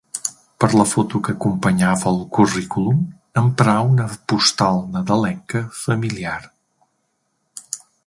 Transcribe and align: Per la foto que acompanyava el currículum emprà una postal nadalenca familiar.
Per 0.63 0.69
la 0.77 0.85
foto 0.91 1.19
que 1.27 1.35
acompanyava 1.35 2.07
el 2.13 2.17
currículum 2.39 3.05
emprà 3.43 3.77
una 3.93 4.09
postal 4.33 4.83
nadalenca 4.97 5.65
familiar. 5.85 6.39